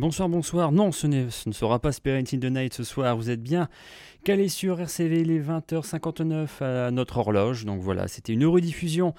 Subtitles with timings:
[0.00, 0.72] Bonsoir, bonsoir.
[0.72, 3.14] Non, ce, ne sera pas Spirit in the Night ce soir.
[3.18, 3.68] Vous êtes bien
[4.24, 7.66] calé sur RCV les 20h59 à notre horloge.
[7.66, 9.14] Donc voilà, c'était une rediffusion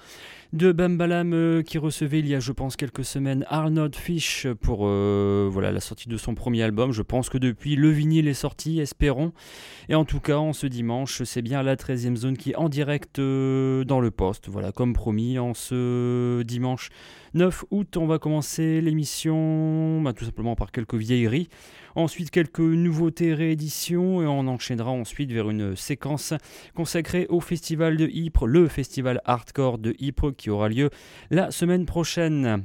[0.52, 4.80] de Bambalam euh, qui recevait il y a je pense quelques semaines Arnold Fish pour
[4.82, 6.90] euh, voilà la sortie de son premier album.
[6.90, 9.32] Je pense que depuis le vinyle est sorti, espérons.
[9.88, 12.68] Et en tout cas, en ce dimanche, c'est bien la 13e zone qui est en
[12.68, 14.48] direct euh, dans le poste.
[14.48, 16.90] Voilà, comme promis, en ce dimanche
[17.34, 21.48] 9 août, on va commencer l'émission bah, tout simplement par quelques vieilleries.
[21.94, 26.34] Ensuite, quelques nouveautés rééditions et on enchaînera ensuite vers une séquence
[26.74, 30.90] consacrée au festival de Ypres, le festival hardcore de Ypres qui aura lieu
[31.30, 32.64] la semaine prochaine.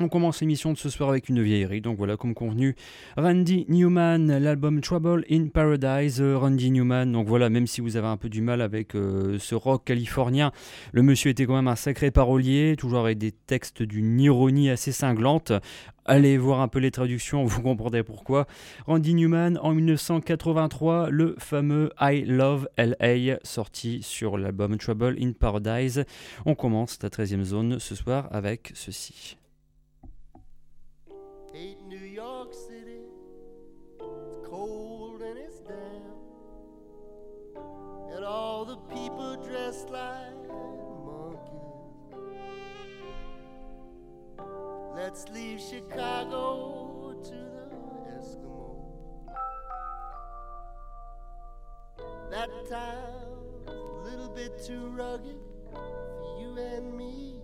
[0.00, 2.76] On commence l'émission de ce soir avec une vieillerie, donc voilà, comme convenu,
[3.16, 8.16] Randy Newman, l'album Trouble in Paradise, Randy Newman, donc voilà, même si vous avez un
[8.16, 10.52] peu du mal avec euh, ce rock californien,
[10.92, 14.92] le monsieur était quand même un sacré parolier, toujours avec des textes d'une ironie assez
[14.92, 15.52] cinglante.
[16.04, 18.46] Allez voir un peu les traductions, vous comprendrez pourquoi.
[18.86, 26.04] Randy Newman en 1983, le fameux I Love LA sorti sur l'album Trouble in Paradise.
[26.46, 29.36] On commence la 13e zone ce soir avec ceci.
[38.28, 40.48] All the people dressed like
[41.02, 41.48] monkeys.
[44.94, 49.30] Let's leave Chicago to the Eskimos.
[52.30, 55.40] That town's a little bit too rugged
[55.72, 57.37] for you and me.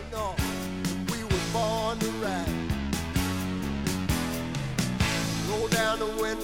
[0.00, 2.48] Crank up the rat
[5.48, 6.40] No down the wind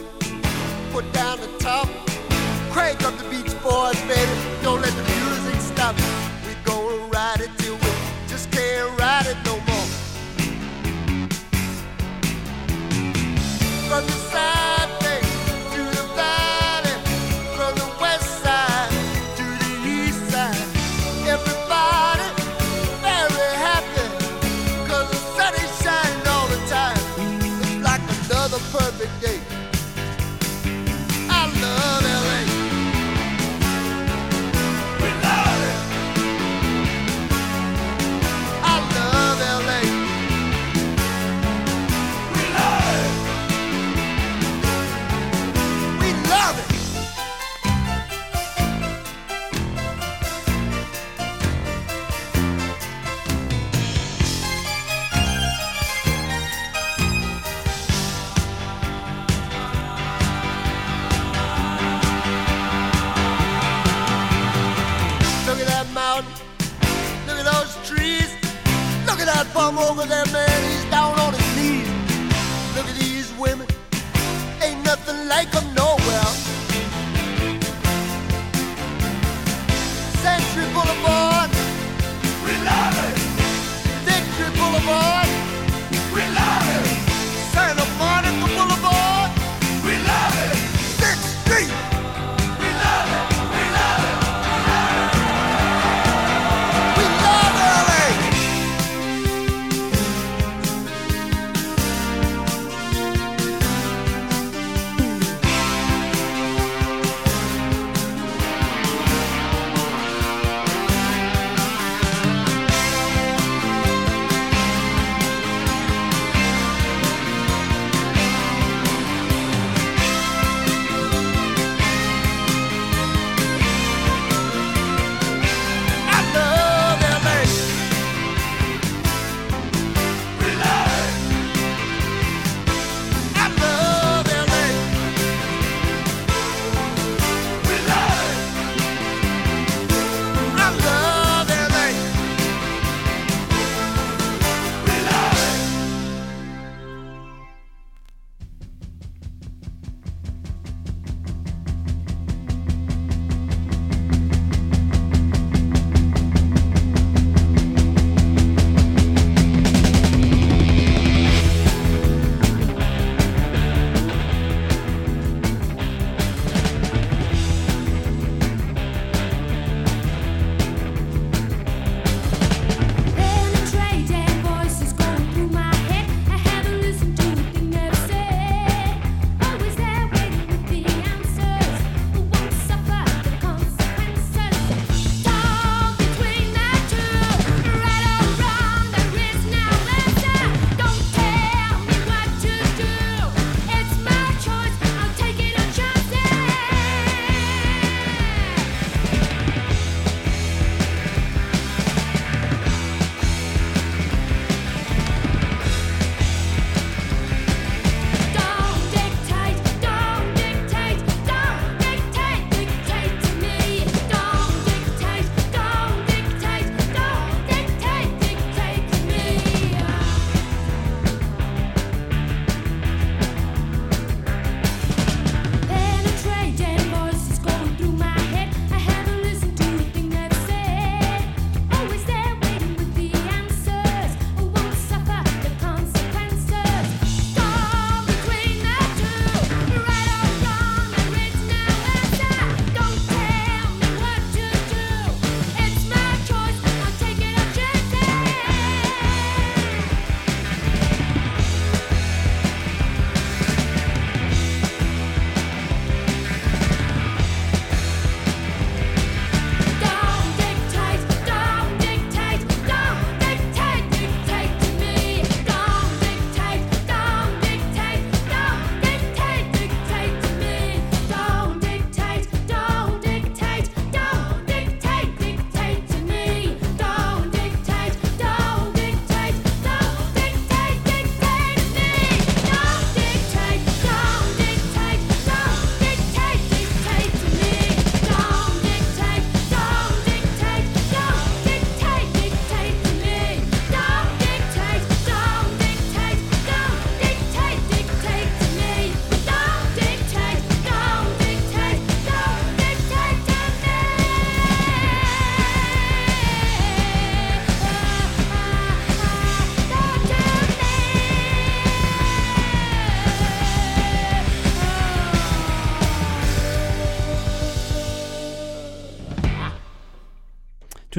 [0.93, 1.89] put down the top
[2.77, 4.33] crack of the Beach Boys, baby.
[4.63, 6.26] Don't let the music stop.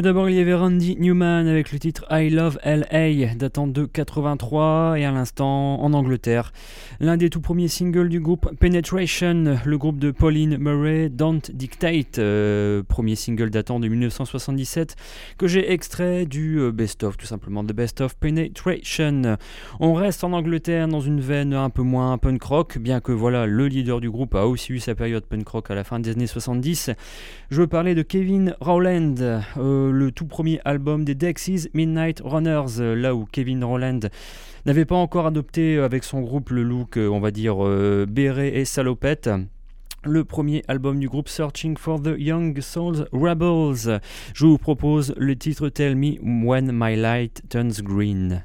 [0.08, 4.98] D'abord, il y avait Randy Newman avec le titre I Love LA datant de 83
[4.98, 6.54] et à l'instant en Angleterre.
[7.02, 12.20] L'un des tout premiers singles du groupe Penetration, le groupe de Pauline Murray, Don't Dictate,
[12.20, 14.96] euh, premier single datant de 1977
[15.38, 19.36] que j'ai extrait du euh, Best of, tout simplement, de Best of Penetration.
[19.82, 23.46] On reste en Angleterre dans une veine un peu moins punk rock, bien que voilà,
[23.46, 26.12] le leader du groupe a aussi eu sa période punk rock à la fin des
[26.12, 26.92] années 70.
[27.50, 29.42] Je veux parler de Kevin Rowland.
[29.58, 34.02] Euh, le tout premier album des Dexys, Midnight Runners, euh, là où Kevin Rowland
[34.66, 38.56] n'avait pas encore adopté avec son groupe le look, euh, on va dire, euh, béret
[38.56, 39.30] et salopette
[40.04, 44.00] le premier album du groupe Searching for the Young Souls Rebels.
[44.34, 48.44] Je vous propose le titre Tell Me When My Light Turns Green.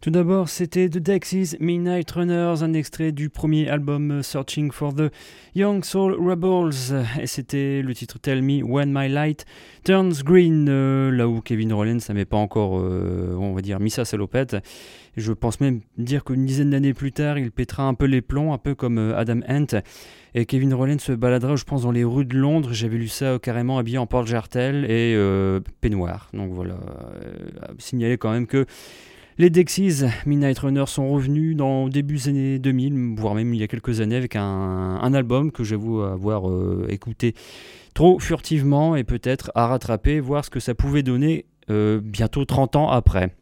[0.00, 5.12] Tout d'abord, c'était The Dexys Midnight Runners, un extrait du premier album Searching for the
[5.54, 7.04] Young Soul Rebels.
[7.20, 9.44] Et c'était le titre Tell Me When My Light
[9.84, 13.90] Turns Green, euh, là où Kevin Rollins n'avait pas encore, euh, on va dire, mis
[13.90, 14.56] sa salopette.
[15.18, 18.54] je pense même dire qu'une dizaine d'années plus tard, il pètera un peu les plombs,
[18.54, 19.82] un peu comme euh, Adam Hunt.
[20.34, 22.70] Et Kevin Rollins se baladera, je pense, dans les rues de Londres.
[22.72, 25.14] J'avais lu ça carrément habillé en porte-jartel et
[25.82, 26.30] peignoir.
[26.32, 26.78] Donc voilà,
[27.78, 28.64] signaler quand même que
[29.40, 33.62] les Dexys Midnight Runner sont revenus dans début des années 2000, voire même il y
[33.62, 37.34] a quelques années, avec un, album que j'avoue avoir euh, écouté
[37.94, 42.76] trop furtivement et peut-être à rattraper, voir ce que ça pouvait donner euh, bientôt 30
[42.76, 43.34] ans après.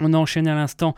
[0.00, 0.94] On a enchaîné à l'instant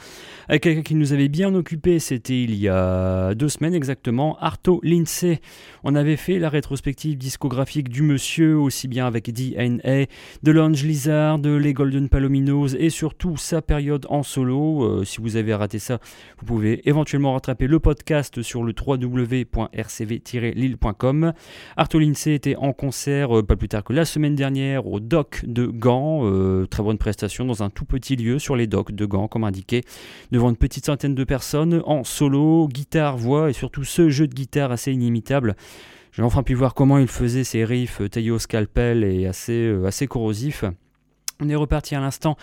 [0.48, 4.80] avec quelqu'un qui nous avait bien occupé, c'était il y a deux semaines exactement, Arto
[4.82, 5.40] Lindsay.
[5.84, 10.06] On avait fait la rétrospective discographique du monsieur, aussi bien avec DNA,
[10.42, 14.84] de l'Ange Lizard, de les Golden Palominos et surtout sa période en solo.
[14.84, 15.98] Euh, si vous avez raté ça,
[16.38, 21.32] vous pouvez éventuellement rattraper le podcast sur le www.rcv-lille.com.
[21.76, 25.42] Arto Lindsay était en concert euh, pas plus tard que la semaine dernière au Doc
[25.46, 26.22] de Gand.
[26.24, 29.44] Euh, très bonne prestation dans un tout petit lieu sur les docks de Gand, comme
[29.44, 29.82] indiqué,
[30.32, 34.34] devant une petite centaine de personnes, en solo, guitare, voix et surtout ce jeu de
[34.34, 35.56] guitare assez inimitable.
[36.12, 39.86] J'ai enfin pu voir comment il faisait ses riffs taillés au scalpel et assez, euh,
[39.86, 40.64] assez corrosifs.
[41.40, 42.36] On est reparti à l'instant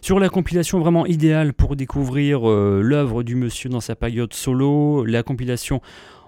[0.00, 5.04] sur la compilation vraiment idéale pour découvrir euh, l'œuvre du monsieur dans sa période solo,
[5.04, 5.82] la compilation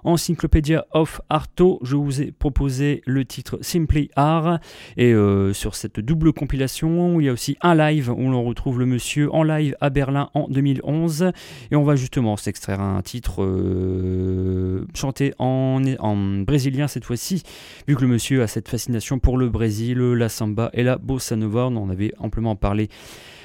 [0.05, 4.59] Encyclopédia of Arto, je vous ai proposé le titre Simply Art.
[4.97, 8.79] Et euh, sur cette double compilation, il y a aussi un live où l'on retrouve
[8.79, 11.33] le monsieur en live à Berlin en 2011.
[11.71, 17.43] Et on va justement s'extraire un titre euh, chanté en, en brésilien cette fois-ci,
[17.87, 21.37] vu que le monsieur a cette fascination pour le Brésil, la samba et la bossa
[21.37, 21.67] nova.
[21.67, 22.89] On en avait amplement parlé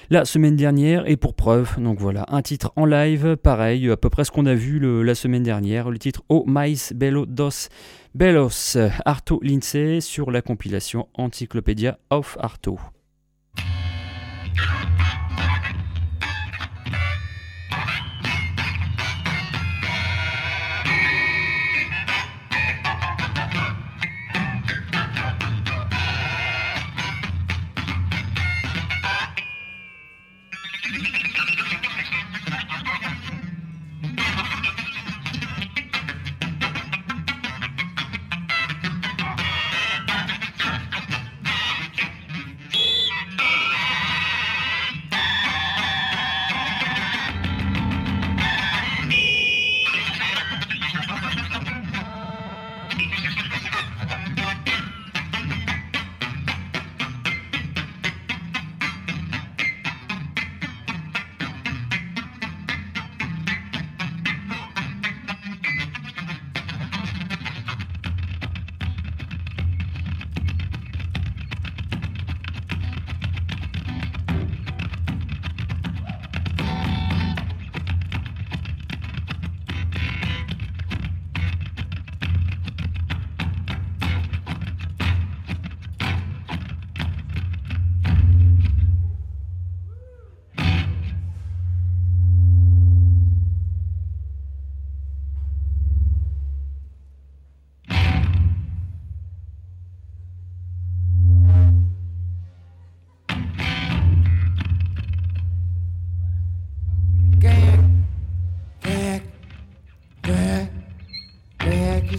[0.09, 1.09] la semaine dernière.
[1.09, 4.45] Et pour preuve, donc voilà, un titre en live, pareil, à peu près ce qu'on
[4.45, 7.69] a vu la semaine dernière, le titre O Mais Belo dos
[8.13, 12.79] Belos, Arto Lindsay, sur la compilation Encyclopedia of Arto.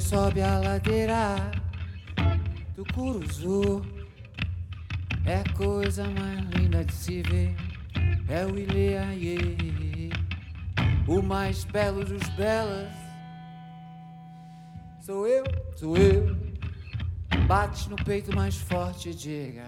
[0.07, 1.51] Sobe a ladeira
[2.77, 3.85] do Curuzu.
[5.25, 7.57] É coisa mais linda de se ver.
[8.29, 10.11] É o Ileaie,
[11.09, 12.93] o mais belo dos belas.
[15.01, 16.37] Sou eu, sou eu.
[17.49, 19.67] Bate no peito mais forte e diga: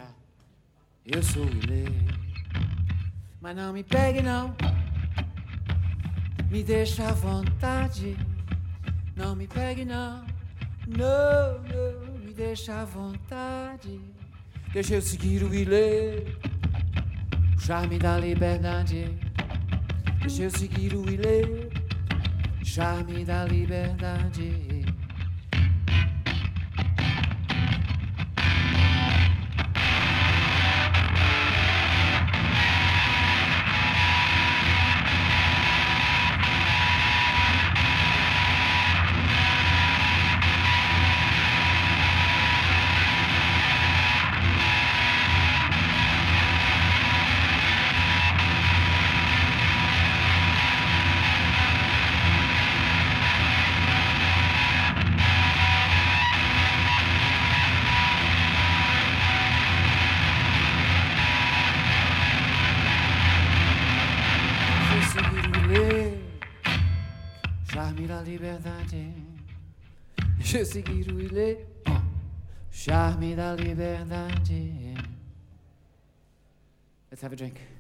[1.04, 1.84] Eu sou o Ilê.
[3.40, 4.54] Mas não me pegue, não.
[6.48, 8.16] Me deixa à vontade.
[9.16, 10.27] Não me pegue, não.
[10.88, 14.00] Não, não, me deixa à vontade.
[14.72, 16.24] Deixa eu seguir o ilê,
[17.54, 19.04] o charme da liberdade.
[20.20, 21.68] Deixa eu seguir o ilê,
[22.64, 24.77] charme da liberdade.
[70.68, 71.06] seguir
[72.70, 73.34] charmé.
[77.10, 77.77] Let's have a drink.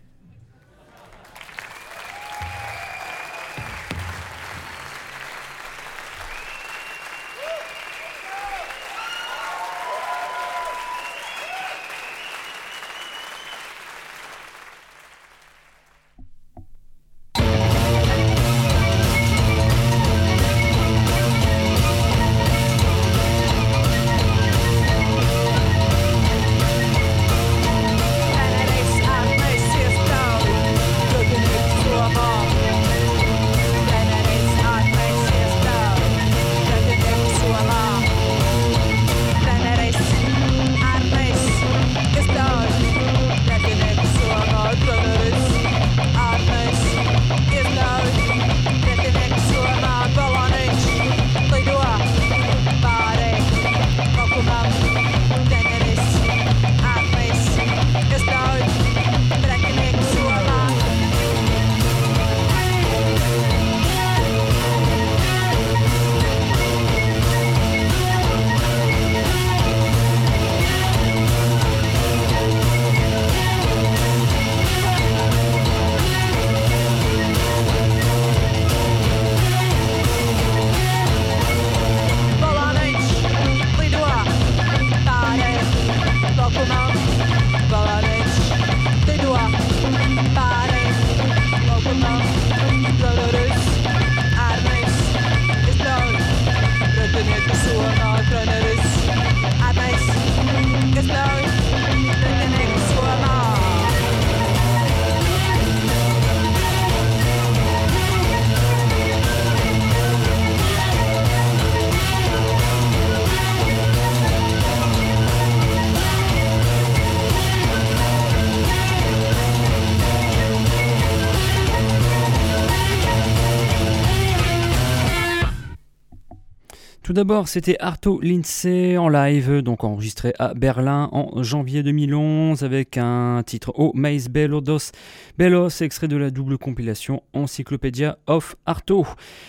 [127.18, 133.42] D'abord, c'était Arto Lindsay en live, donc enregistré à Berlin en janvier 2011 avec un
[133.44, 134.92] titre Oh Mais Belodos.
[135.36, 139.04] Belos, extrait de la double compilation Encyclopedia of Arto.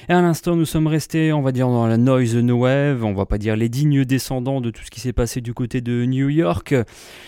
[0.08, 3.14] Et à l'instant, nous sommes restés, on va dire, dans la noise no wave, on
[3.14, 6.06] va pas dire les dignes descendants de tout ce qui s'est passé du côté de
[6.06, 6.74] New York.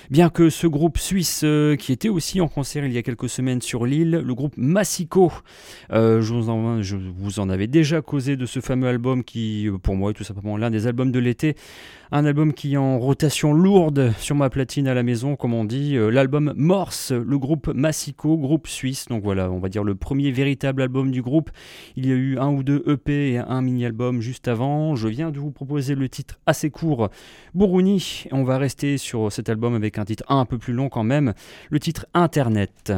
[0.09, 3.29] Bien que ce groupe suisse, euh, qui était aussi en concert il y a quelques
[3.29, 5.31] semaines sur l'île, le groupe Massico,
[5.91, 6.97] euh, je, vous en, je
[7.47, 10.87] avais déjà causé de ce fameux album qui, euh, pour moi, tout simplement l'un des
[10.87, 11.55] albums de l'été.
[12.13, 15.65] Un album qui est en rotation lourde sur ma platine à la maison, comme on
[15.65, 15.95] dit.
[15.95, 19.07] Euh, l'album Morse, le groupe Massico, groupe suisse.
[19.07, 21.51] Donc voilà, on va dire le premier véritable album du groupe.
[21.95, 24.95] Il y a eu un ou deux EP et un mini-album juste avant.
[24.95, 27.09] Je viens de vous proposer le titre assez court,
[27.53, 28.25] Buruni.
[28.31, 31.33] On va rester sur cet album avec un titre un peu plus long quand même,
[31.69, 32.93] le titre Internet.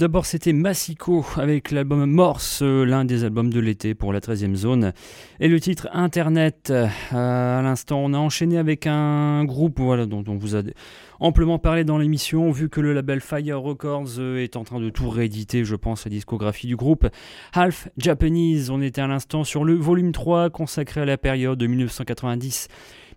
[0.00, 4.54] D'abord, c'était Massico avec l'album Morse, euh, l'un des albums de l'été pour la 13e
[4.54, 4.94] zone.
[5.40, 6.70] Et le titre Internet.
[6.70, 10.62] Euh, à l'instant, on a enchaîné avec un groupe voilà, dont on vous a
[11.20, 14.88] amplement parlé dans l'émission, vu que le label Fire Records euh, est en train de
[14.88, 17.06] tout rééditer, je pense, la discographie du groupe.
[17.52, 21.66] Half Japanese, on était à l'instant sur le volume 3 consacré à la période de
[21.66, 22.68] 1990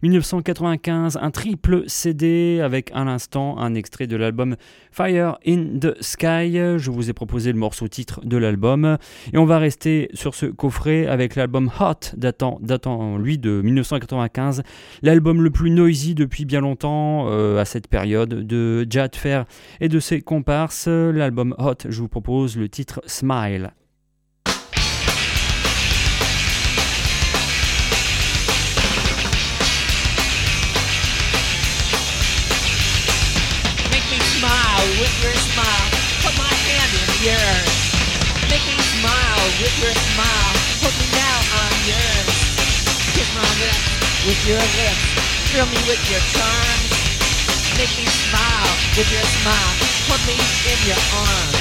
[0.04, 4.58] 1995, un triple CD avec à l'instant un extrait de l'album
[4.92, 6.52] Fire in the Sky.
[6.78, 8.98] Je vous ai proposé le morceau titre de l'album
[9.32, 14.64] et on va rester sur ce coffret avec l'album Hot datant, lui de 1995,
[15.04, 19.46] l'album le plus noisy depuis bien longtemps euh, à cette période de Jad Fair
[19.80, 20.88] et de ses comparses.
[20.88, 23.72] L'album Hot, je vous propose le titre Smile.
[39.64, 40.52] With your smile.
[40.84, 42.36] Put me now on yours.
[43.16, 43.88] Kiss my lips
[44.28, 45.04] with your lips.
[45.48, 46.92] Thrill me with your charms.
[47.80, 49.74] Make me smile with your smile.
[50.12, 50.36] Put me
[50.68, 51.56] in your arms.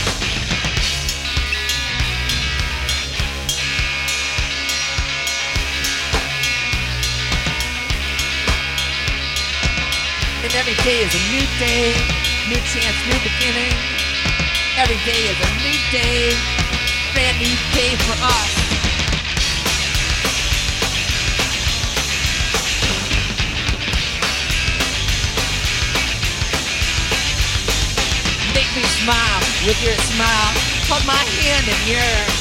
[10.42, 11.94] And every day is a new day.
[12.50, 13.78] New chance, new beginning.
[14.74, 16.61] Every day is a new day.
[17.12, 18.52] New day for us.
[28.54, 30.52] Make me smile with your smile.
[30.88, 32.32] Hold my hand in yours.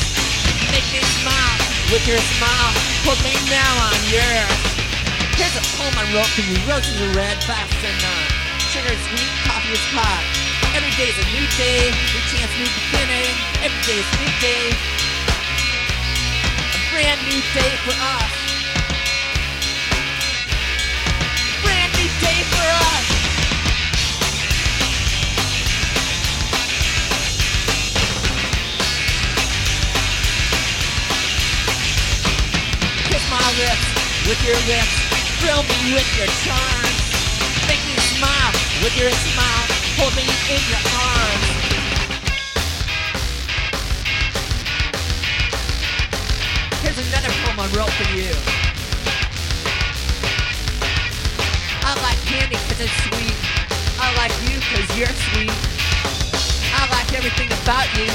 [0.71, 1.57] Make me smile
[1.91, 2.71] with your smile.
[3.03, 4.61] Hold me now on yours.
[5.35, 6.55] Here's a poem I wrote for you.
[6.69, 8.27] Roses are red, fast and none.
[8.71, 10.23] Sugar is sweet, coffee is hot.
[10.77, 13.50] Every day's a new day, new chance, new beginning.
[13.63, 14.65] Every day's a new day.
[16.73, 18.33] A brand new day for us.
[21.63, 23.07] Brand new day for us.
[33.09, 33.87] Kiss my lips
[34.27, 34.95] with your lips.
[35.39, 37.01] Thrill me with your charms
[38.21, 38.51] smile
[38.83, 39.65] with your smile.
[39.97, 41.10] Hold me in your arms.
[47.75, 48.31] Wrote for you.
[51.87, 53.37] I like candy cause it's sweet.
[53.99, 55.55] I like you cause you're sweet.
[56.75, 58.11] I like everything about you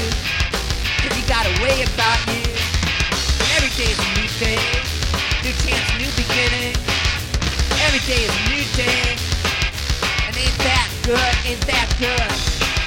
[1.01, 2.45] cause you got a way about you.
[2.45, 4.61] And every day's a new day.
[5.41, 6.75] New chance, new beginning.
[7.85, 9.15] Every day is a new day
[10.27, 12.31] And ain't that good, ain't that good.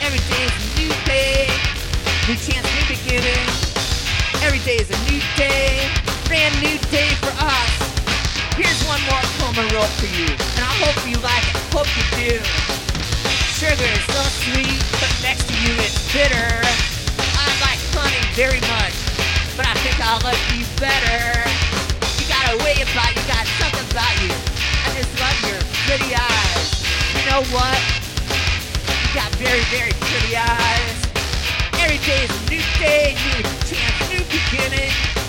[0.03, 1.47] Every day is a new day,
[2.29, 3.47] new chance, new beginning.
[4.43, 7.75] Every day is a new day, brand new day for us.
[8.55, 12.07] Here's one more I wrote for you, and I hope you like it, hope you
[12.15, 12.39] do.
[13.59, 16.55] Sugar is so sweet, but next to you it's bitter.
[17.35, 18.95] I like honey very much,
[19.59, 21.43] but I think I love you better.
[22.15, 24.31] You got a way about you, got something about you.
[24.31, 26.87] I just love your pretty eyes
[27.19, 27.81] You know what?
[28.87, 30.99] You got very, very pretty eyes.
[31.83, 35.20] Every day is a new day, new chance, new beginning.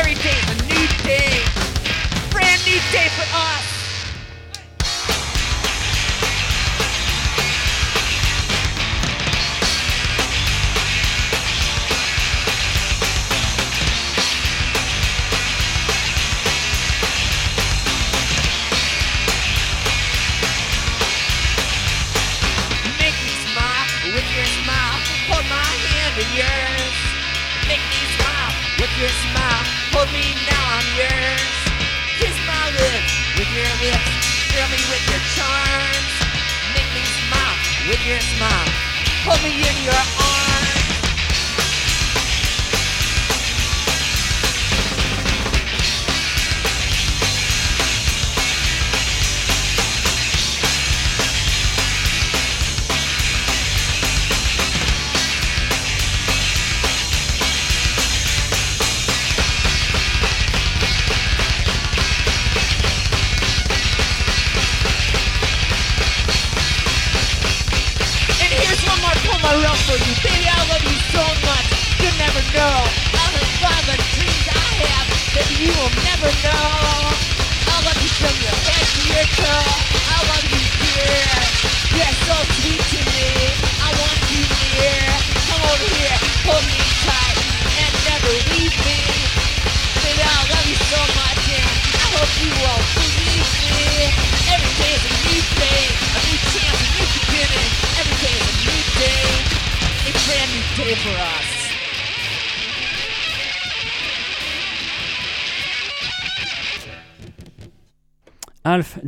[0.00, 1.42] Is a new day,
[2.30, 3.07] brand new day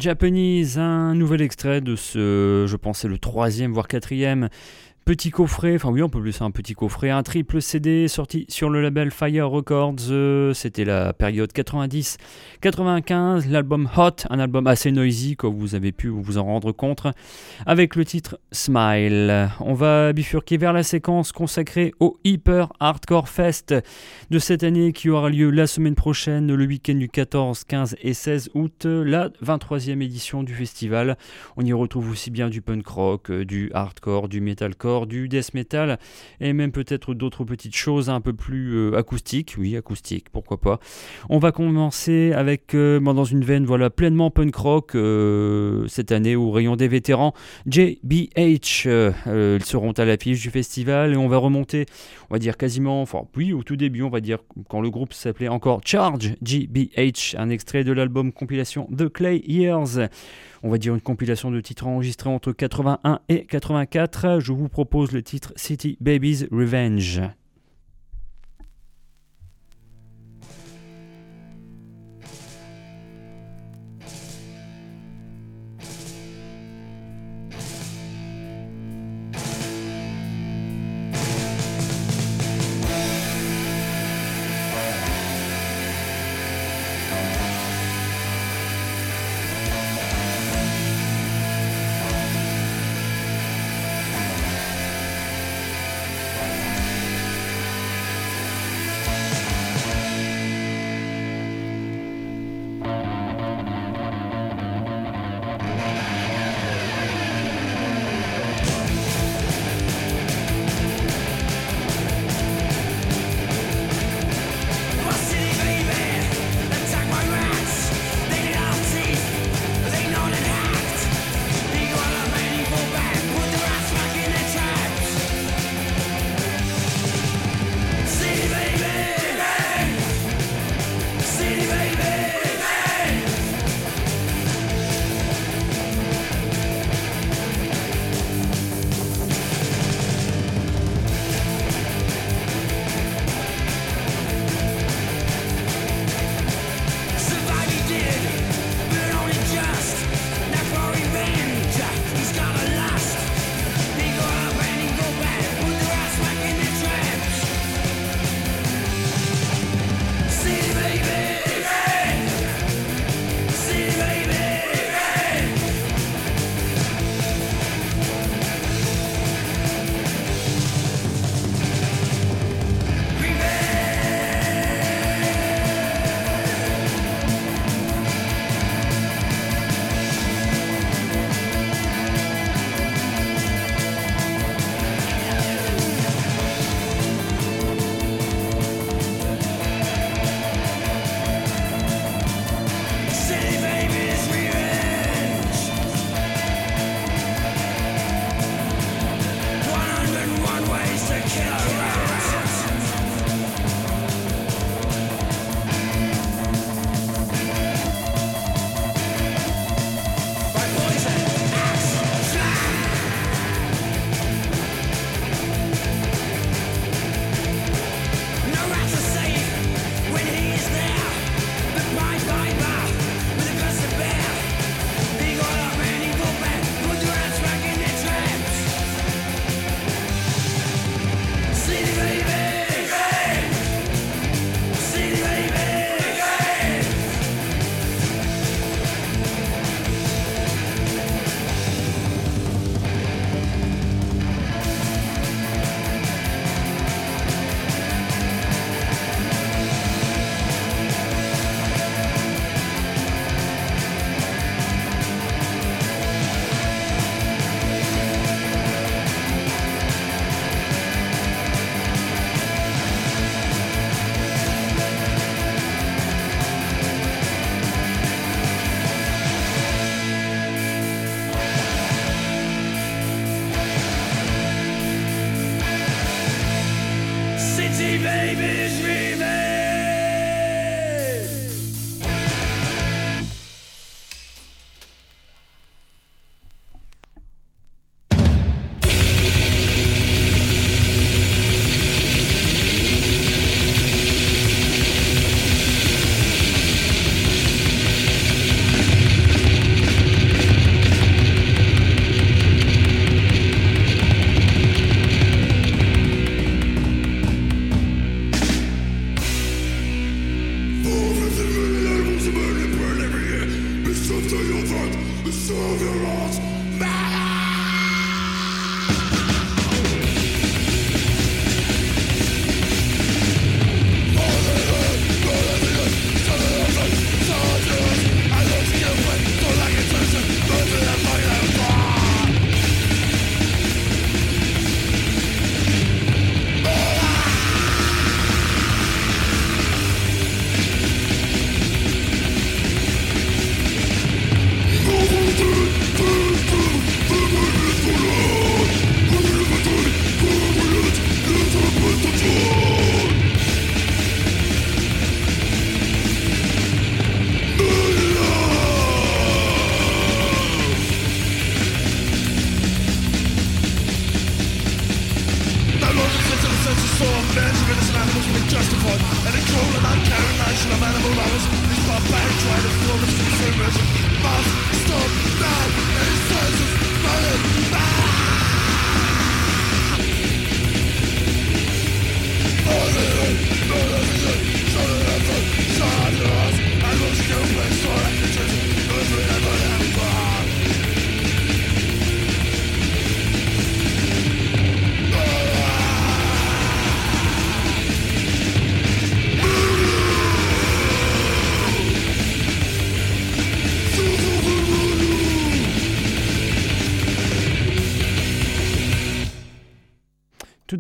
[0.01, 4.49] Japanese, un nouvel extrait de ce, je pensais le troisième voire quatrième
[5.07, 8.71] Petit coffret, enfin oui, on peut ça un petit coffret, un triple CD sorti sur
[8.71, 9.97] le label Fire Records.
[10.11, 13.49] Euh, c'était la période 90-95.
[13.49, 17.03] L'album Hot, un album assez noisy, comme vous avez pu vous en rendre compte,
[17.67, 19.51] avec le titre Smile.
[19.59, 23.75] On va bifurquer vers la séquence consacrée au Hyper Hardcore Fest
[24.31, 28.15] de cette année qui aura lieu la semaine prochaine, le week-end du 14, 15 et
[28.15, 31.17] 16 août, la 23e édition du festival.
[31.57, 35.55] On y retrouve aussi bien du punk rock, euh, du hardcore, du metalcore du death
[35.55, 35.99] metal
[36.41, 39.55] et même peut-être d'autres petites choses un peu plus euh, acoustiques.
[39.59, 40.81] Oui, acoustiques, pourquoi pas.
[41.29, 46.37] On va commencer avec, euh, dans une veine voilà, pleinement punk rock euh, cette année
[46.37, 47.35] au rayon des vétérans.
[47.67, 51.87] JBH, ils seront à l'affiche du festival et on va remonter,
[52.31, 54.39] on va dire quasiment, enfin oui, au tout début, on va dire
[54.69, 60.09] quand le groupe s'appelait encore Charge GBH, un extrait de l'album compilation The Clay Years
[60.63, 64.41] on va dire une compilation de titres enregistrés entre 81 et 84.
[64.41, 67.23] Je vous propose le titre City Babies Revenge.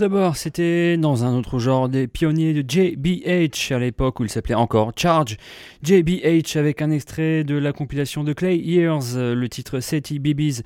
[0.00, 4.54] D'abord, c'était dans un autre genre des pionniers de JBH à l'époque où il s'appelait
[4.54, 5.36] encore Charge.
[5.82, 10.62] JBH avec un extrait de la compilation de Clay Years, le titre City Babies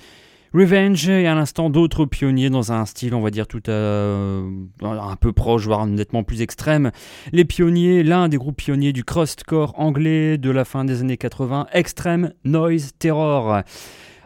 [0.55, 4.49] Revenge et à l'instant d'autres pionniers dans un style, on va dire, tout euh,
[4.83, 6.93] un peu proche, voire nettement plus extrême.
[7.33, 11.67] Les pionniers, l'un des groupes pionniers du crustcore anglais de la fin des années 80,
[11.73, 13.63] Extreme Noise Terror.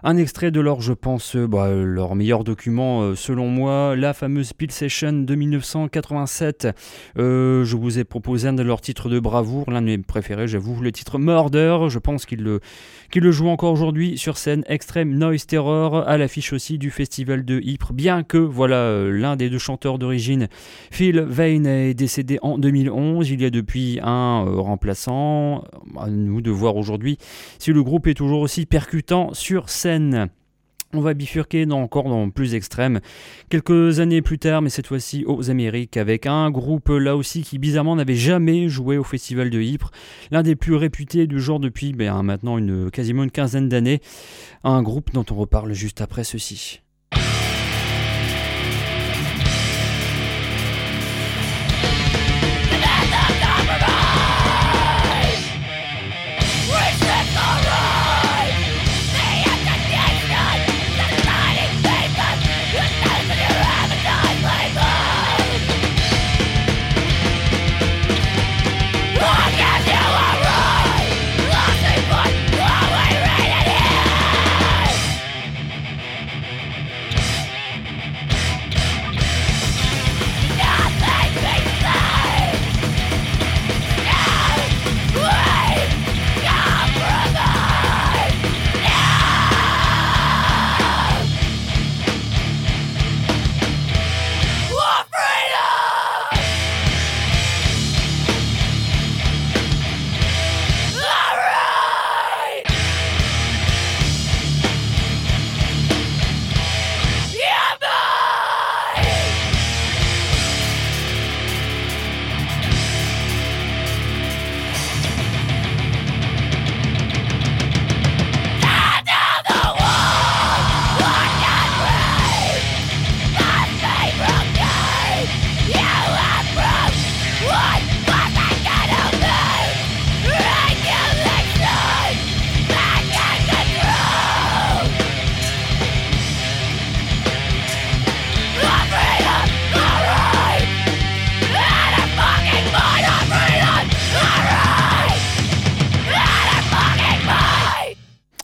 [0.05, 4.15] Un extrait de leur, je pense, euh, bah, leur meilleur document, euh, selon moi, la
[4.15, 6.69] fameuse Peel Session de 1987.
[7.19, 10.47] Euh, je vous ai proposé un de leurs titres de bravoure, l'un de mes préférés,
[10.47, 11.87] j'avoue, le titre Murder.
[11.89, 12.61] Je pense qu'il
[13.09, 14.65] le, qu'il le joue encore aujourd'hui sur scène.
[14.69, 17.93] Extreme Noise Terror, à l'affiche aussi du festival de Ypres.
[17.93, 20.49] Bien que, voilà, l'un des deux chanteurs d'origine,
[20.91, 23.31] Phil Vane, est décédé en 2011.
[23.31, 25.65] Il y a depuis un remplaçant.
[25.99, 27.19] À nous de voir aujourd'hui
[27.59, 30.29] si le groupe est toujours aussi percutant sur scène.
[30.95, 33.01] On va bifurquer dans, encore dans plus extrême.
[33.51, 37.59] Quelques années plus tard, mais cette fois-ci aux Amériques, avec un groupe là aussi qui
[37.59, 39.91] bizarrement n'avait jamais joué au Festival de Ypres.
[40.31, 44.01] L'un des plus réputés du genre depuis ben, maintenant une, quasiment une quinzaine d'années.
[44.65, 46.81] Un groupe dont on reparle juste après ceci.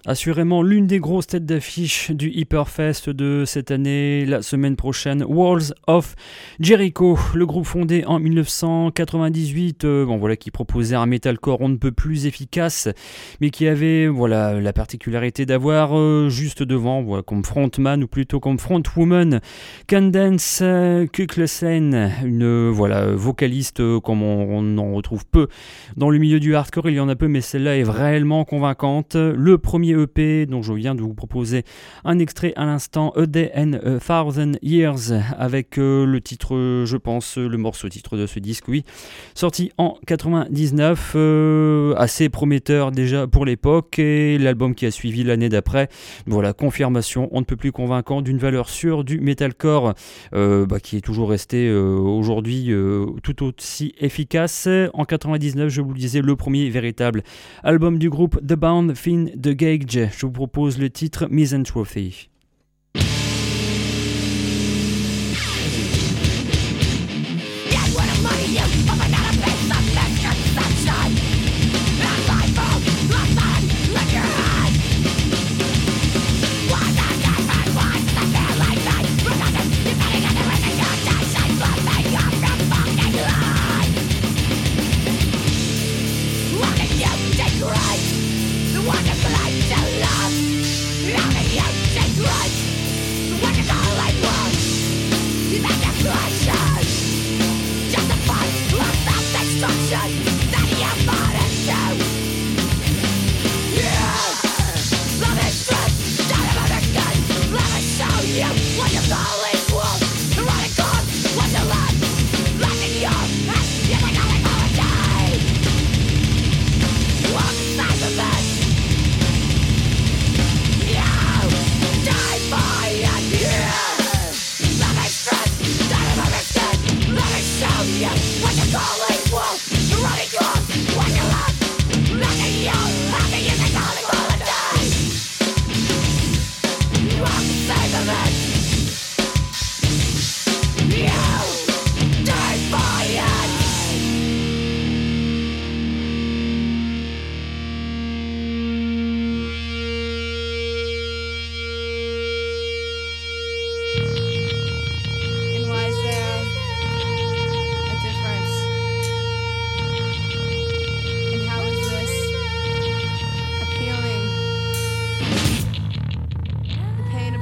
[0.07, 5.73] Assurément l'une des grosses têtes d'affiche du Hyperfest de cette année, la semaine prochaine, Walls
[5.87, 6.15] of
[6.61, 11.77] Jericho, le groupe fondé en 1998, euh, bon voilà, qui proposait un metalcore on ne
[11.77, 12.89] peut plus efficace,
[13.41, 18.41] mais qui avait voilà la particularité d'avoir euh, juste devant, voilà, comme frontman ou plutôt
[18.41, 19.41] comme frontwoman,
[19.89, 25.49] Candence euh, Kuklesen, une voilà vocaliste comme on, en retrouve peu
[25.97, 29.15] dans le milieu du hardcore, il y en a peu, mais celle-là est réellement convaincante.
[29.15, 31.65] Le premier EP dont je viens de vous proposer
[32.05, 33.73] un extrait à l'instant, A Day and
[34.05, 38.85] Thousand Years, avec euh, le titre, je pense, le morceau titre de ce disque, oui,
[39.35, 45.49] sorti en 99, euh, assez prometteur déjà pour l'époque, et l'album qui a suivi l'année
[45.49, 45.89] d'après,
[46.27, 49.95] voilà, confirmation, on ne peut plus convaincant d'une valeur sûre du metalcore,
[50.35, 52.73] euh, bah, qui est toujours resté aujourd'hui
[53.23, 54.69] tout aussi efficace.
[54.93, 57.23] En 99, je vous le disais, le premier véritable
[57.63, 62.31] album du groupe The Bound Fin de Gage je vous propose le titre Misanthropy.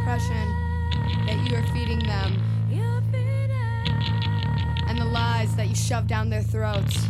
[0.02, 0.48] impression
[1.26, 2.36] that you are feeding them
[4.88, 7.06] and the lies that you shove down their throats.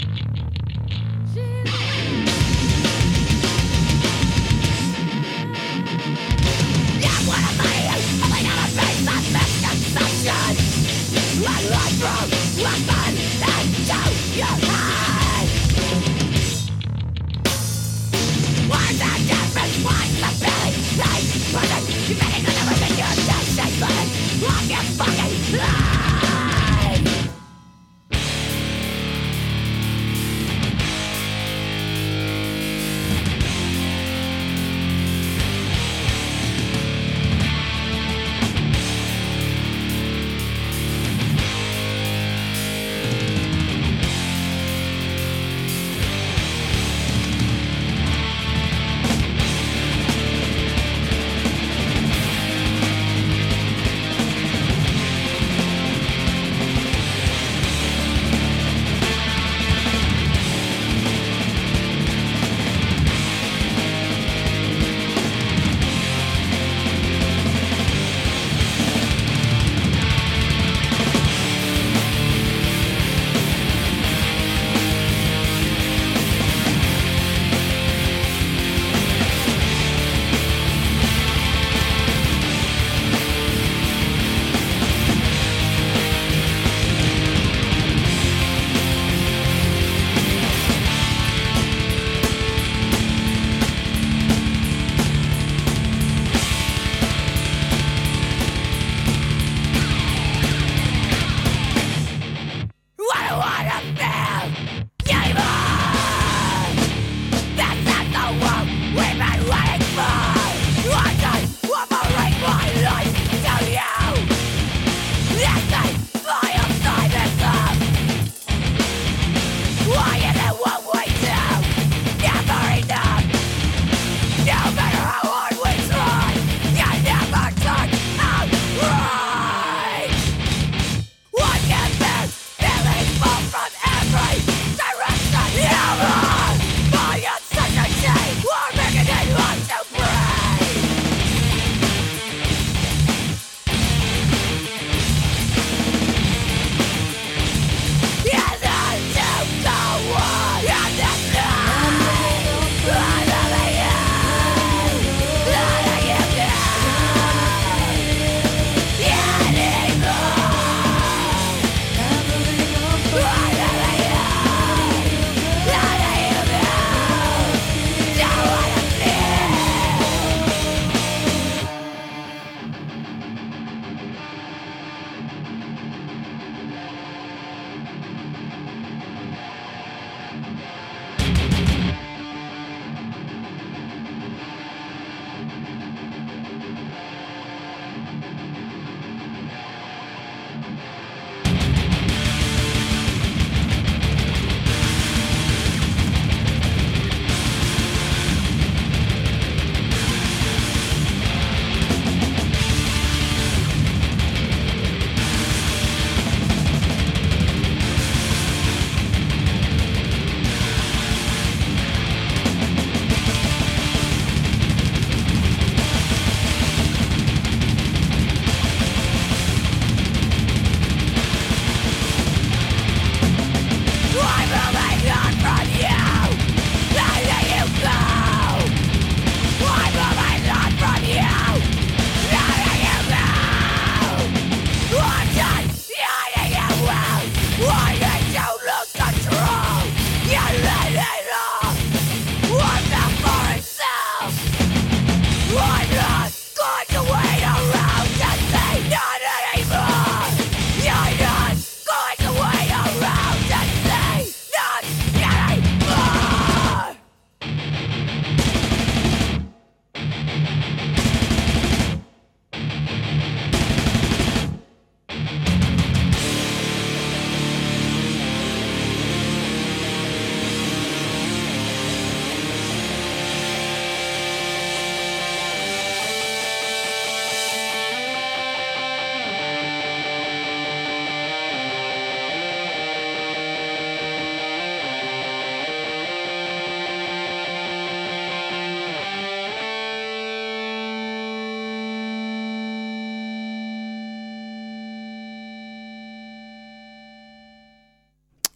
[11.41, 12.92] Let life from,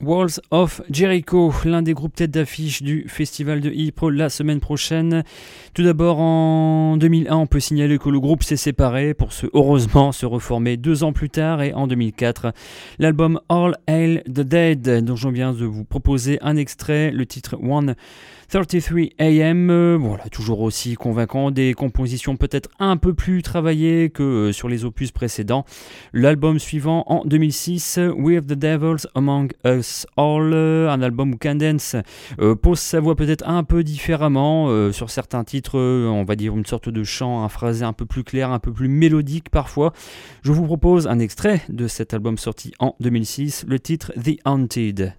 [0.06, 5.24] Walls of Jericho, l'un des groupes tête d'affiche du festival de Ypres la semaine prochaine.
[5.74, 10.12] Tout d'abord, en 2001, on peut signaler que le groupe s'est séparé pour se, heureusement,
[10.12, 12.52] se reformer deux ans plus tard et en 2004,
[13.00, 17.56] l'album All Hail the Dead, dont je viens de vous proposer un extrait, le titre
[17.60, 17.96] One
[18.48, 24.52] 33 AM, voilà, toujours aussi convaincant, des compositions peut-être un peu plus travaillées que euh,
[24.52, 25.64] sur les opus précédents.
[26.12, 31.96] L'album suivant en 2006, With the Devils Among Us All, euh, un album où Candence
[32.62, 36.88] pose sa voix peut-être un peu différemment, sur certains titres, on va dire une sorte
[36.88, 39.92] de chant, un phrasé un peu plus clair, un peu plus mélodique parfois.
[40.42, 45.14] Je vous propose un extrait de cet album sorti en 2006, le titre The Haunted.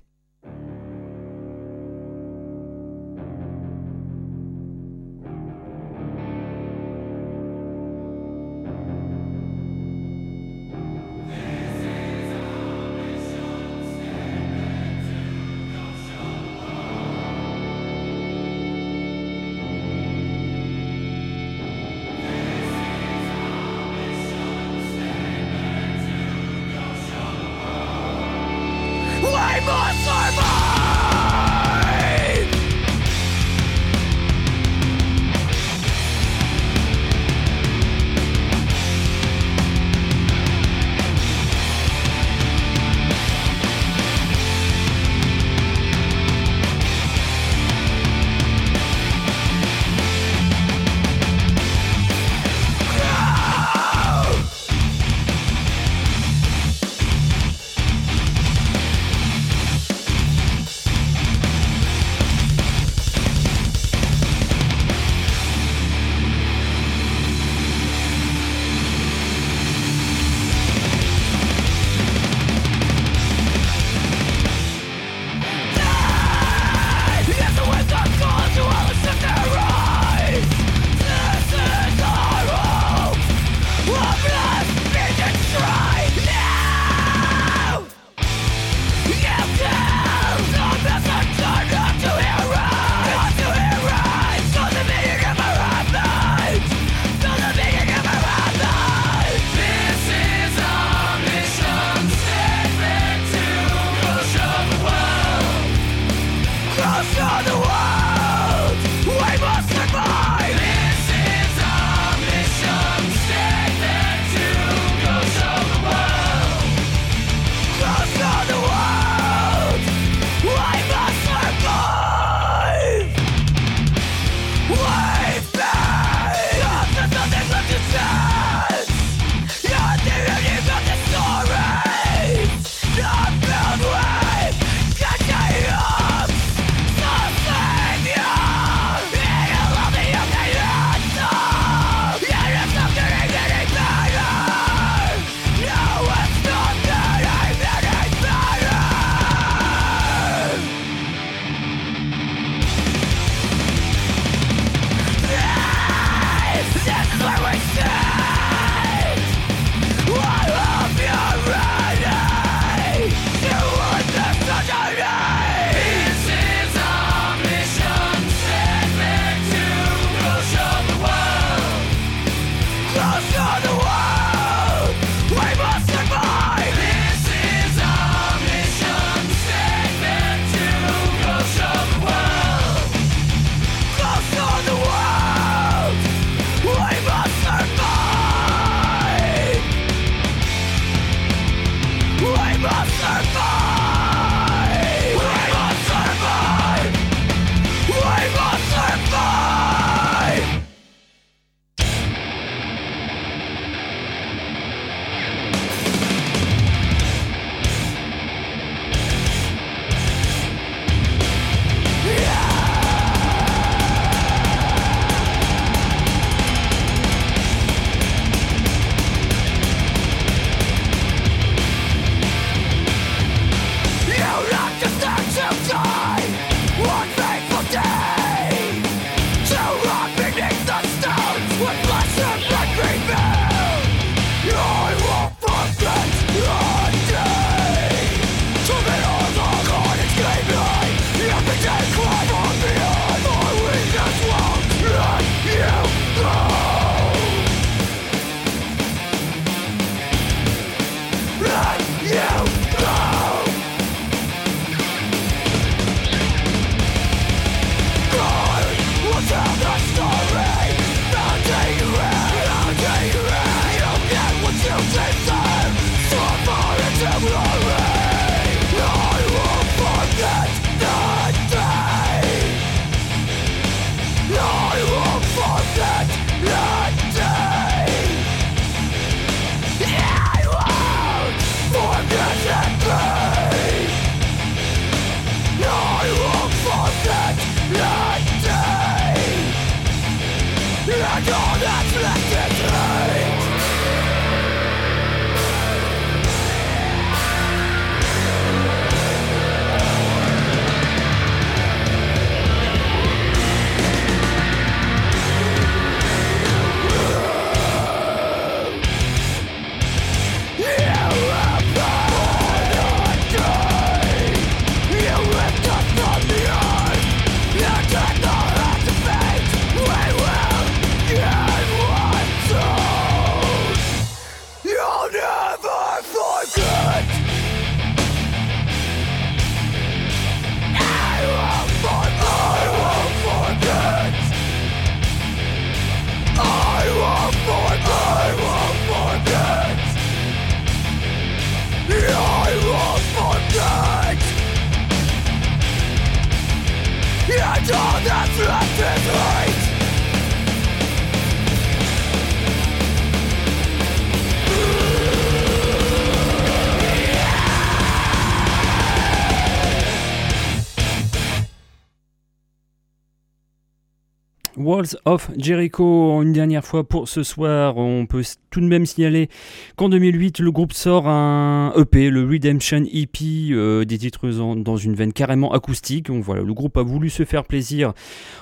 [364.68, 366.22] Walls of Jericho.
[366.22, 369.30] Une dernière fois pour ce soir, on peut tout de même signaler
[369.78, 374.94] qu'en 2008, le groupe sort un EP, le Redemption EP, euh, des titres dans une
[374.94, 376.08] veine carrément acoustique.
[376.08, 377.94] Donc voilà, le groupe a voulu se faire plaisir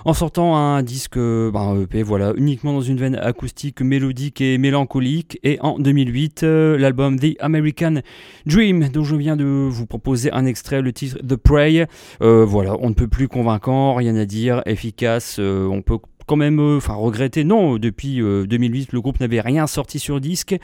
[0.03, 4.57] en sortant un disque, euh, un EP, voilà, uniquement dans une veine acoustique, mélodique et
[4.57, 5.39] mélancolique.
[5.43, 8.01] Et en 2008, euh, l'album The American
[8.47, 11.85] Dream, dont je viens de vous proposer un extrait, le titre The Prey.
[12.19, 15.37] voilà, on ne peut plus convaincant, rien à dire, efficace.
[15.39, 19.67] on peut quand même, euh, enfin regretter, non, depuis 2008, euh, le groupe n'avait rien
[19.67, 20.55] sorti sur disque.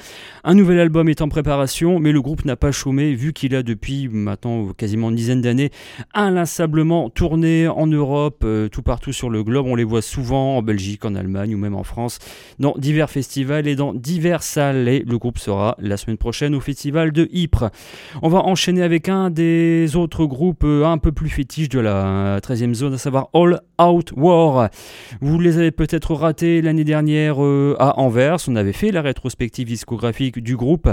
[0.43, 3.63] Un nouvel album est en préparation, mais le groupe n'a pas chômé, vu qu'il a
[3.63, 5.71] depuis maintenant quasiment une dizaine d'années
[6.13, 9.67] inlassablement tourné en Europe, euh, tout partout sur le globe.
[9.67, 12.19] On les voit souvent en Belgique, en Allemagne ou même en France,
[12.59, 14.87] dans divers festivals et dans divers salles.
[14.87, 17.69] Et le groupe sera la semaine prochaine au festival de Ypres.
[18.21, 22.73] On va enchaîner avec un des autres groupes un peu plus fétiches de la 13e
[22.73, 24.69] zone, à savoir All Out War.
[25.21, 28.37] Vous les avez peut-être ratés l'année dernière euh, à Anvers.
[28.47, 30.89] On avait fait la rétrospective discographique du groupe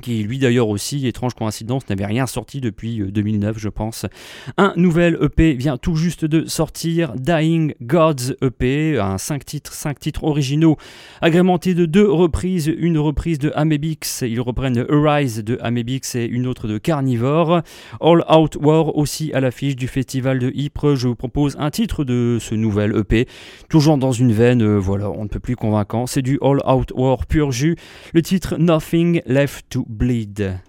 [0.00, 4.06] qui lui d'ailleurs aussi, étrange coïncidence, n'avait rien sorti depuis 2009 euh, je pense.
[4.56, 9.98] Un nouvel EP vient tout juste de sortir, Dying Gods EP, un 5 titres, 5
[9.98, 10.76] titres originaux,
[11.20, 16.46] agrémentés de deux reprises, une reprise de Amebix, ils reprennent Arise de Amebix et une
[16.46, 17.62] autre de Carnivore.
[18.00, 22.04] All Out War aussi à l'affiche du festival de Ypres, je vous propose un titre
[22.04, 23.26] de ce nouvel EP,
[23.68, 26.92] toujours dans une veine, euh, voilà, on ne peut plus convaincant, c'est du All Out
[26.94, 27.76] War pur jus,
[28.12, 30.60] le titre Nothing Left to bleed.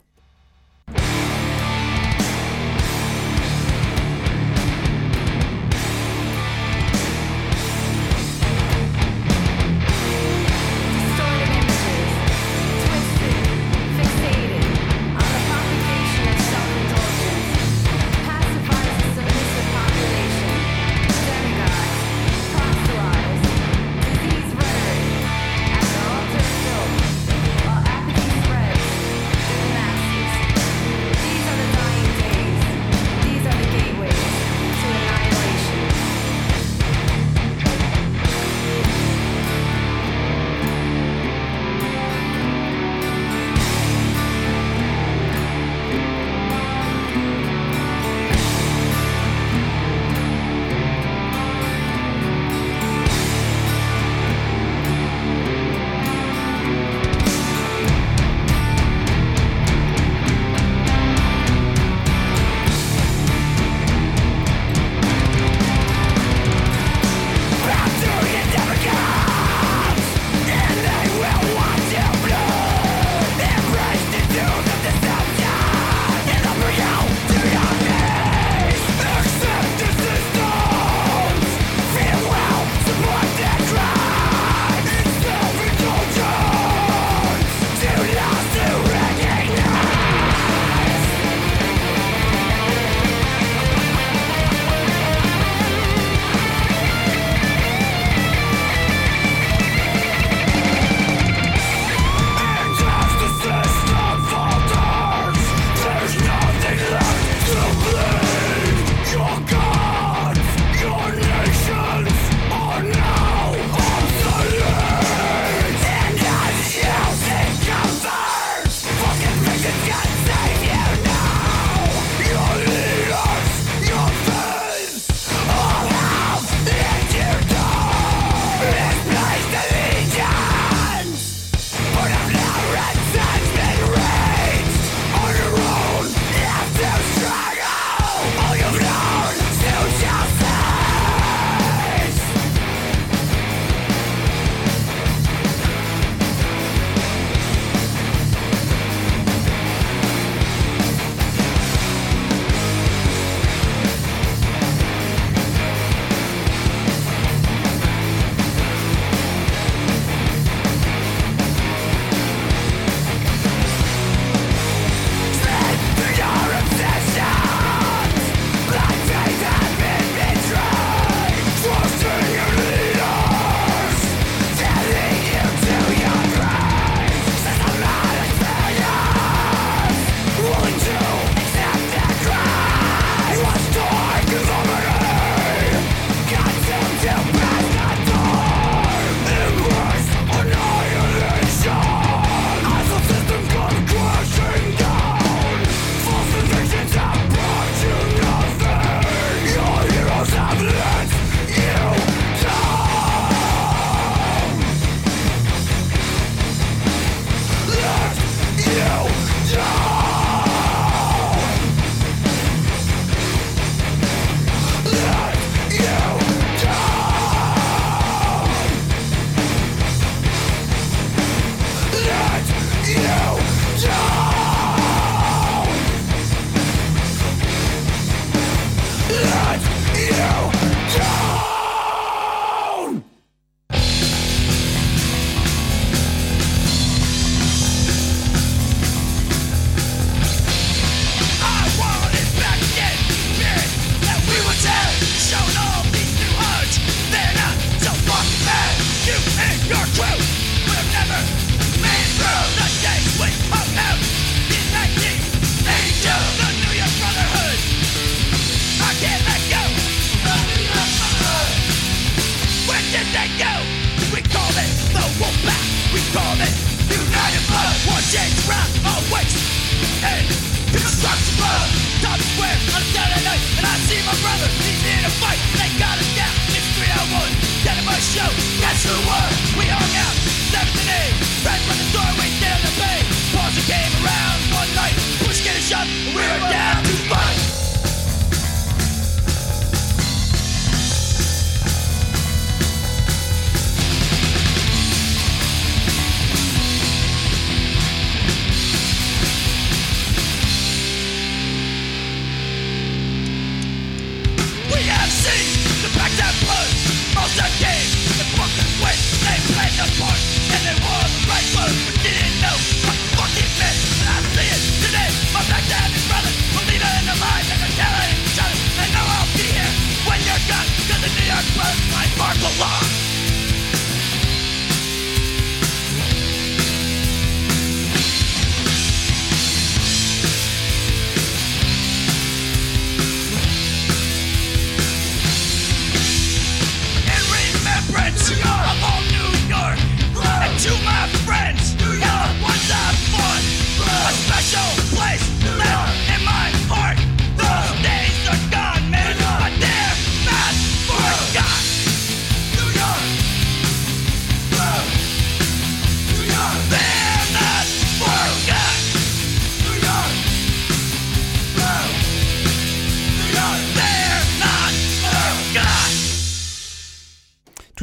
[321.67, 322.76] The New York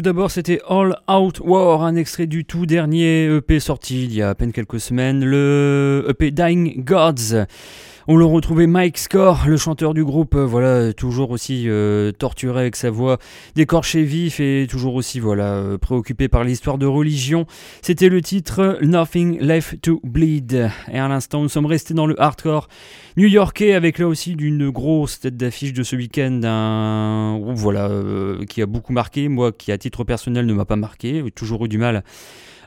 [0.05, 4.29] d'abord, c'était All Out War, un extrait du tout dernier EP sorti il y a
[4.29, 7.47] à peine quelques semaines, le EP Dying Gods.
[8.07, 12.61] On le retrouvait Mike Score, le chanteur du groupe, euh, voilà, toujours aussi euh, torturé
[12.61, 13.17] avec sa voix,
[13.55, 17.47] décorché vif et toujours aussi voilà euh, préoccupé par l'histoire de religion.
[17.81, 20.71] C'était le titre Nothing Left to Bleed.
[20.93, 22.69] Et à l'instant, nous sommes restés dans le hardcore
[23.17, 27.91] new-yorkais avec là aussi d'une grosse tête d'affiche de ce week-end, un groupe voilà
[28.51, 31.69] qui a beaucoup marqué, moi qui à titre personnel ne m'a pas marqué, toujours eu
[31.69, 32.05] du mal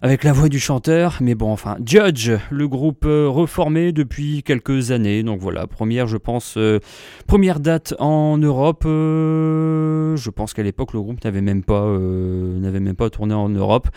[0.02, 4.91] avec la voix du chanteur, mais bon, enfin, Judge, le groupe euh, reformé depuis quelques
[4.91, 6.80] années, donc voilà, première, je pense, euh,
[7.26, 12.80] première date en Europe, euh, je pense qu'à l'époque, le groupe n'avait même pas, n'avait
[12.80, 13.88] même pas tourné en Europe.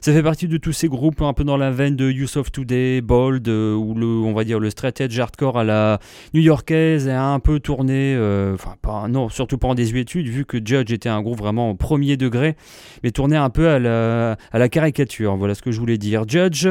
[0.00, 2.52] Ça fait partie de tous ces groupes un peu dans la veine de Use of
[2.52, 5.98] Today, Bold, euh, où le, on va dire le straight hardcore à la
[6.34, 10.58] new-yorkaise a un peu tourné, euh, enfin pas, non, surtout pas en désuétude, vu que
[10.64, 12.54] Judge était un groupe vraiment premier degré,
[13.02, 15.36] mais tourné un peu à la, à la caricature.
[15.36, 16.22] Voilà ce que je voulais dire.
[16.28, 16.68] Judge,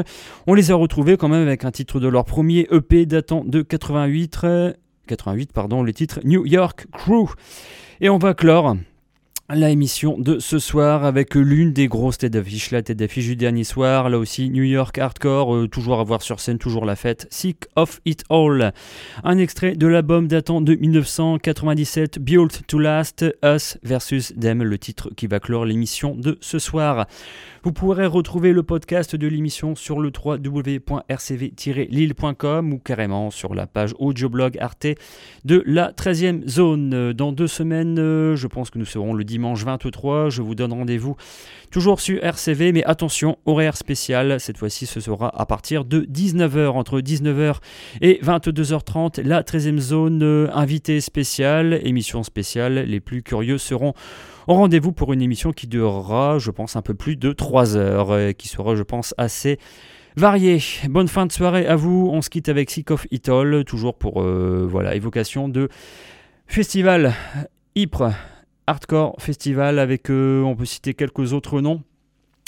[0.48, 3.62] on les a retrouvés quand même avec un titre de leur premier EP datant de
[3.62, 4.74] 88, euh,
[5.08, 7.34] 88 pardon, le titre New York Crew.
[8.00, 8.78] Et on va clore
[9.50, 13.38] la émission de ce soir avec l'une des grosses têtes d'affiche, la tête d'affiche du
[13.38, 16.98] dernier soir, là aussi New York Hardcore, euh, toujours à voir sur scène, toujours la
[16.98, 18.74] fête, Sick of It All.
[19.24, 25.12] Un extrait de l'album datant de 1997, Built to Last, Us versus Them, le titre
[25.16, 27.08] qui va clore l'émission de ce soir.
[27.64, 33.94] Vous pourrez retrouver le podcast de l'émission sur le www.rcv-lille.com ou carrément sur la page
[34.00, 34.88] audioblog Arte
[35.46, 37.14] de la 13e zone.
[37.14, 40.32] Dans deux semaines, euh, je pense que nous serons le dimanche 23.
[40.32, 41.16] Je vous donne rendez-vous
[41.70, 44.40] toujours sur RCV, mais attention, horaire spécial.
[44.40, 47.58] Cette fois-ci, ce sera à partir de 19h, entre 19h
[48.02, 49.22] et 22h30.
[49.22, 52.80] La 13e zone, euh, invité spécial, émission spéciale.
[52.80, 53.94] Les plus curieux seront
[54.48, 58.10] au rendez-vous pour une émission qui durera, je pense, un peu plus de 3 heures,
[58.10, 59.60] euh, qui sera, je pense, assez
[60.16, 60.64] variée.
[60.90, 62.10] Bonne fin de soirée à vous.
[62.12, 65.70] On se quitte avec Sick of It All, toujours pour euh, voilà, évocation de
[66.48, 67.14] festival
[67.76, 68.14] Ypres
[68.68, 71.82] Hardcore Festival avec, euh, on peut citer quelques autres noms.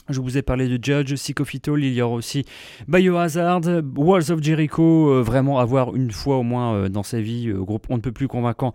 [0.09, 2.43] Je vous ai parlé de Judge, All, il y aura aussi
[2.87, 3.61] Biohazard,
[3.95, 7.85] Walls of Jericho, euh, vraiment avoir une fois au moins euh, dans sa vie, groupe
[7.89, 8.73] on ne peut plus convaincant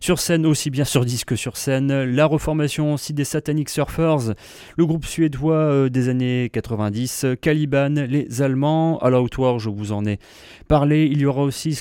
[0.00, 2.04] sur scène, aussi bien sur disque que sur scène.
[2.04, 4.34] La reformation aussi des Satanic Surfers,
[4.78, 10.06] le groupe suédois des années 90, Caliban, les Allemands, All Out War, je vous en
[10.06, 10.18] ai
[10.66, 11.06] parlé.
[11.10, 11.74] Il y aura aussi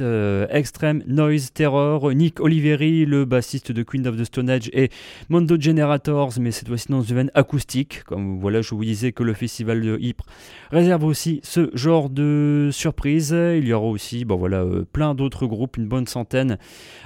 [0.00, 4.90] Euh, Extreme Noise Terror, Nick Oliveri, le bassiste de Queen of the Stone Age et
[5.28, 8.04] Mondo Generators, mais cette fois-ci dans une veine acoustique.
[8.04, 10.24] Comme voilà, je vous disais que le festival de Ypres
[10.70, 13.30] réserve aussi ce genre de surprise.
[13.30, 16.58] Il y aura aussi, bon voilà, euh, plein d'autres groupes, une bonne centaine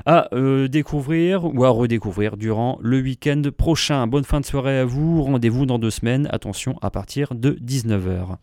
[0.07, 4.07] à euh, découvrir ou à redécouvrir durant le week-end prochain.
[4.07, 5.23] Bonne fin de soirée à vous.
[5.23, 6.29] Rendez-vous dans deux semaines.
[6.31, 8.37] Attention, à partir de 19h.